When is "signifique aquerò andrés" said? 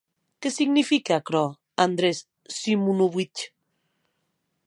0.53-2.19